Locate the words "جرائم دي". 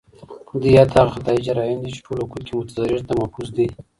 1.47-1.89